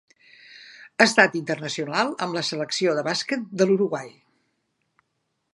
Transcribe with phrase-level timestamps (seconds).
[0.97, 4.13] Ha estat internacional amb la selecció de bàsquet de l'Uruguai.